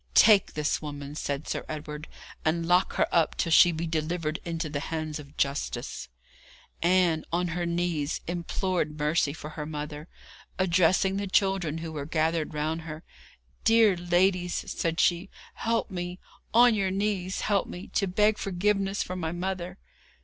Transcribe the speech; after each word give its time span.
'Take 0.15 0.53
this 0.55 0.81
woman,' 0.81 1.13
said 1.13 1.47
Sir 1.47 1.63
Edward, 1.69 2.07
'and 2.43 2.65
lock 2.65 2.93
her 2.93 3.05
up 3.11 3.37
till 3.37 3.51
she 3.51 3.71
be 3.71 3.85
delivered 3.85 4.39
into 4.43 4.67
the 4.67 4.79
hands 4.79 5.19
of 5.19 5.37
justice.' 5.37 6.09
Ann, 6.81 7.23
on 7.31 7.49
her 7.49 7.67
knees, 7.67 8.19
implored 8.25 8.97
mercy 8.97 9.31
for 9.31 9.51
her 9.51 9.65
mother. 9.67 10.07
Addressing 10.57 11.17
the 11.17 11.27
children, 11.27 11.77
who 11.77 11.91
were 11.91 12.07
gathered 12.07 12.51
round 12.55 12.81
her, 12.81 13.03
'Dear 13.63 13.95
ladies,' 13.95 14.65
said 14.75 14.99
she, 14.99 15.29
'help 15.53 15.91
me 15.91 16.17
on 16.51 16.73
your 16.73 16.89
knees 16.89 17.41
help 17.41 17.67
me 17.67 17.85
to 17.89 18.07
beg 18.07 18.39
forgiveness 18.39 19.03
for 19.03 19.15
my 19.15 19.31
mother!' 19.31 19.77